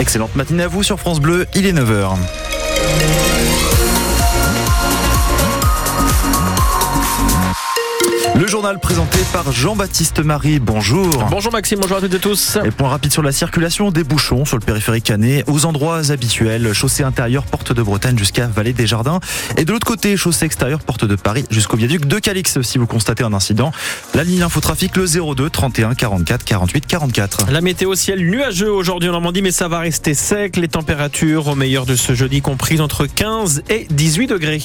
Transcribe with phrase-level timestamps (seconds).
[0.00, 2.16] Excellente matinée à vous sur France Bleu, il est 9h.
[8.36, 10.60] Le journal présenté par Jean-Baptiste Marie.
[10.60, 11.26] Bonjour.
[11.30, 12.58] Bonjour Maxime, bonjour à toutes et tous.
[12.64, 16.72] Et point rapide sur la circulation des bouchons sur le périphérique canet aux endroits habituels.
[16.72, 19.20] Chaussée intérieure, porte de Bretagne jusqu'à Vallée des Jardins.
[19.56, 22.60] Et de l'autre côté, chaussée extérieure, porte de Paris jusqu'au viaduc de Calix.
[22.62, 23.72] Si vous constatez un incident,
[24.14, 27.50] la ligne infotrafic le 02 31 44 48 44.
[27.50, 30.56] La météo ciel nuageux aujourd'hui en Normandie, mais ça va rester sec.
[30.56, 34.60] Les températures au meilleur de ce jeudi comprises entre 15 et 18 degrés.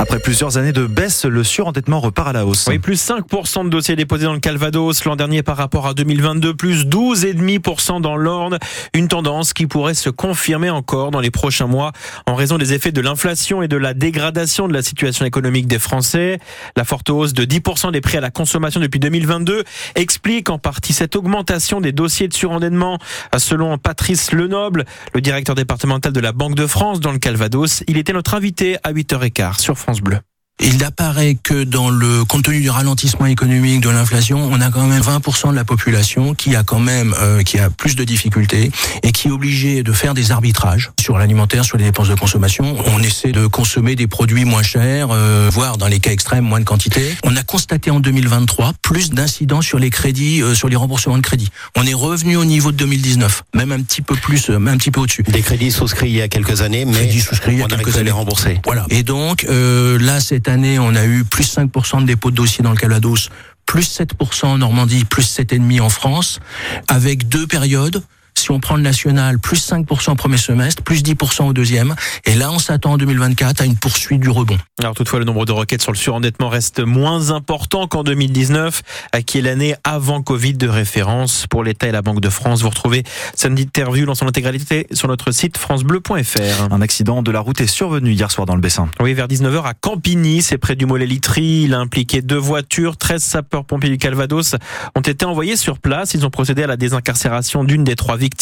[0.00, 2.66] Après plusieurs années de baisse, le surendettement repart à la hausse.
[2.68, 6.54] Oui, plus 5% de dossiers déposés dans le Calvados l'an dernier par rapport à 2022,
[6.54, 8.60] plus 12,5% dans l'Orne.
[8.94, 11.90] Une tendance qui pourrait se confirmer encore dans les prochains mois
[12.26, 15.80] en raison des effets de l'inflation et de la dégradation de la situation économique des
[15.80, 16.38] Français.
[16.76, 19.64] La forte hausse de 10% des prix à la consommation depuis 2022
[19.96, 22.98] explique en partie cette augmentation des dossiers de surendettement.
[23.36, 27.96] Selon Patrice Lenoble, le directeur départemental de la Banque de France dans le Calvados, il
[27.96, 30.20] était notre invité à 8h15 sur France Bleu.
[30.60, 34.86] Il apparaît que dans le compte tenu du ralentissement économique, de l'inflation, on a quand
[34.86, 38.72] même 20% de la population qui a quand même euh, qui a plus de difficultés
[39.04, 42.76] et qui est obligé de faire des arbitrages sur l'alimentaire, sur les dépenses de consommation.
[42.86, 46.58] On essaie de consommer des produits moins chers, euh, voire dans les cas extrêmes moins
[46.58, 47.14] de quantité.
[47.22, 51.22] On a constaté en 2023 plus d'incidents sur les crédits, euh, sur les remboursements de
[51.22, 51.50] crédits.
[51.76, 54.90] On est revenu au niveau de 2019, même un petit peu plus, même un petit
[54.90, 55.22] peu au-dessus.
[55.22, 57.68] Des crédits souscrits il y a quelques années, mais crédits souscrits il y a on
[57.68, 58.60] quelques années remboursés.
[58.64, 58.86] Voilà.
[58.90, 62.70] Et donc là, cette année, on a eu plus 5% de dépôts de dossiers dans
[62.70, 63.28] le Calvados,
[63.66, 66.40] plus 7% en Normandie, plus 7,5% en France,
[66.88, 68.02] avec deux périodes.
[68.48, 71.94] Si on prend le national, plus 5% au premier semestre, plus 10% au deuxième.
[72.24, 74.56] Et là, on s'attend en 2024 à une poursuite du rebond.
[74.80, 78.82] Alors toutefois, le nombre de requêtes sur le surendettement reste moins important qu'en 2019,
[79.26, 82.62] qui est l'année avant Covid de référence pour l'État et la Banque de France.
[82.62, 83.02] Vous retrouvez
[83.34, 86.72] cette interview dans son intégralité sur notre site francebleu.fr.
[86.72, 88.88] Un accident de la route est survenu hier soir dans le Bessin.
[88.98, 91.64] Oui, vers 19h à Campigny, c'est près du Mollet-Litry.
[91.64, 92.96] Il a impliqué deux voitures.
[92.96, 94.54] 13 sapeurs-pompiers du Calvados
[94.94, 96.14] ont été envoyés sur place.
[96.14, 98.37] Ils ont procédé à la désincarcération d'une des trois victimes.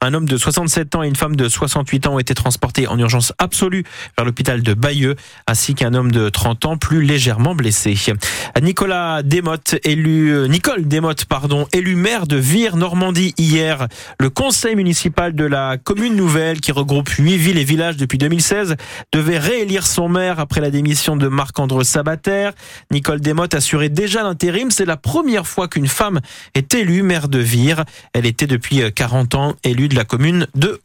[0.00, 2.98] Un homme de 67 ans et une femme de 68 ans ont été transportés en
[2.98, 3.84] urgence absolue
[4.16, 5.16] vers l'hôpital de Bayeux,
[5.46, 7.94] ainsi qu'un homme de 30 ans plus légèrement blessé.
[8.60, 13.88] Nicolas Desmottes, élu, Nicole Desmottes, pardon, élu maire de Vire, Normandie hier.
[14.18, 18.76] Le conseil municipal de la commune nouvelle, qui regroupe huit villes et villages depuis 2016,
[19.12, 22.50] devait réélire son maire après la démission de Marc-André Sabater.
[22.90, 24.70] Nicole Desmottes assurait déjà l'intérim.
[24.70, 26.20] C'est la première fois qu'une femme
[26.54, 27.84] est élue maire de Vire.
[28.12, 30.80] Elle était depuis 40 ans élue de la commune de.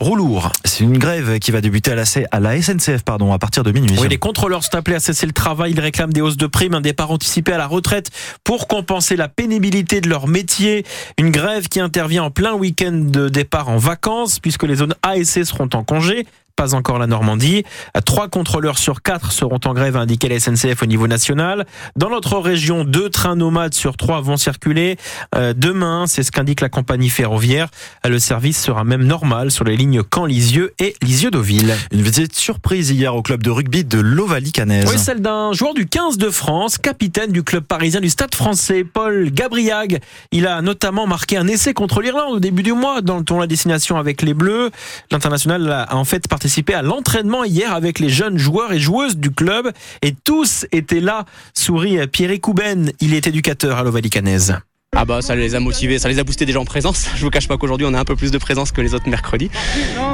[0.64, 3.72] C'est une grève qui va débuter à la, à la SNCF pardon, à partir de
[3.72, 3.96] minuit.
[4.00, 5.72] Oui, les contrôleurs sont appelés à cesser le travail.
[5.72, 8.10] Ils réclament des hausses de primes, un départ anticipé à la retraite
[8.44, 10.86] pour compenser la pénibilité de leur métier.
[11.18, 15.18] Une grève qui intervient en plein week-end de départ en vacances puisque les zones A
[15.18, 16.26] et C seront en congé
[16.58, 17.64] pas encore la Normandie.
[18.06, 21.66] Trois contrôleurs sur quatre seront en grève, a indiqué la SNCF au niveau national.
[21.96, 24.98] Dans notre région, deux trains nomades sur trois vont circuler.
[25.36, 27.70] Euh, demain, c'est ce qu'indique la compagnie ferroviaire.
[28.04, 31.76] Le service sera même normal sur les lignes Caen-Lisieux et Lisieux-Deauville.
[31.92, 34.90] Une visite surprise hier au club de rugby de l'Ovalie-Canaise.
[34.90, 38.84] Oui, celle d'un joueur du 15 de France, capitaine du club parisien du Stade français,
[38.84, 40.00] Paul Gabriag.
[40.32, 43.46] Il a notamment marqué un essai contre l'Irlande au début du mois dans le tournoi
[43.46, 44.72] de destination avec les Bleus.
[45.12, 49.18] L'international a en fait participé participé à l'entraînement hier avec les jeunes joueurs et joueuses
[49.18, 49.70] du club
[50.02, 54.58] et tous étaient là, sourit Pierre Couben, il est éducateur à l'Ovalie Canaise.
[55.00, 57.06] Ah bah ça les a motivés, ça les a boostés déjà en présence.
[57.16, 59.08] Je vous cache pas qu'aujourd'hui on a un peu plus de présence que les autres
[59.08, 59.52] mercredis.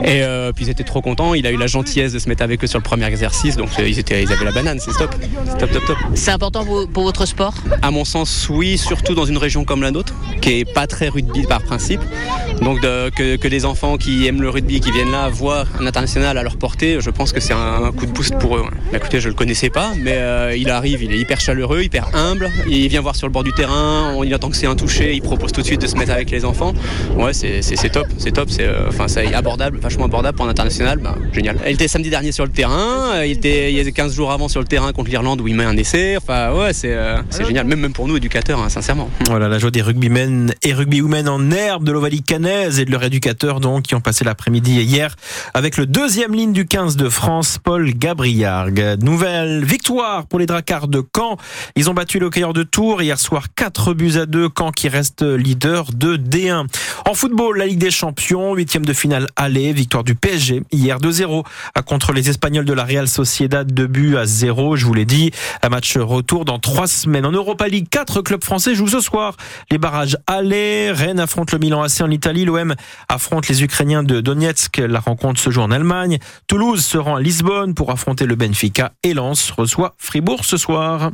[0.03, 1.35] Et euh, puis ils étaient trop contents.
[1.35, 3.69] Il a eu la gentillesse de se mettre avec eux sur le premier exercice, donc
[3.79, 4.79] ils étaient, ils avaient la banane.
[4.81, 5.97] C'est top, c'est top, top, top.
[6.15, 7.53] C'est important pour, votre sport?
[7.81, 11.07] À mon sens, oui, surtout dans une région comme la nôtre, qui est pas très
[11.07, 12.01] rugby par principe.
[12.61, 15.87] Donc de, que, que, les enfants qui aiment le rugby, qui viennent là voir un
[15.87, 18.65] international à leur portée, je pense que c'est un, un, coup de boost pour eux.
[18.91, 22.13] Bah, écoutez, je le connaissais pas, mais euh, il arrive, il est hyper chaleureux, hyper
[22.13, 22.51] humble.
[22.67, 25.21] Il vient voir sur le bord du terrain, on, il attend que c'est touché, il
[25.21, 26.73] propose tout de suite de se mettre avec les enfants.
[27.15, 30.99] Ouais, c'est top, c'est top, c'est euh, enfin c'est abordable, vachement abordable pour un international,
[30.99, 31.57] bah, génial.
[31.65, 34.47] Il était samedi dernier sur le terrain, il était il y a 15 jours avant
[34.47, 36.17] sur le terrain contre l'Irlande où il met un essai.
[36.17, 39.09] Enfin ouais, c'est euh, génial, même, même pour nous éducateurs, hein, sincèrement.
[39.27, 43.03] Voilà la joie des rugbymen et rugbywomen en herbe de l'Ovalie Canaise et de leurs
[43.03, 45.15] éducateurs donc qui ont passé l'après-midi hier
[45.53, 48.97] avec le deuxième ligne du 15 de France, Paul Gabriarg.
[49.01, 51.37] Nouvelle victoire pour les Dracards de Caen.
[51.75, 54.49] Ils ont battu le de Tours hier soir 4 buts à 2.
[54.57, 56.67] Caen qui reste leader de D1.
[57.05, 61.43] En football, la Ligue des Champions, huitième de finale aller, victoire du PSG hier 2-0
[61.85, 64.75] contre les Espagnols de la Real Sociedad, 2 buts à 0.
[64.75, 67.25] Je vous l'ai dit, un match retour dans trois semaines.
[67.25, 69.35] En Europa League, quatre clubs français jouent ce soir.
[69.71, 72.75] Les barrages aller, Rennes affronte le Milan AC en Italie, l'OM
[73.09, 74.77] affronte les Ukrainiens de Donetsk.
[74.77, 76.19] La rencontre se joue en Allemagne.
[76.47, 81.11] Toulouse se rend à Lisbonne pour affronter le Benfica et Lens reçoit Fribourg ce soir.